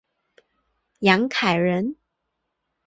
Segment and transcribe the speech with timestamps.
[1.01, 1.95] 杨凯人。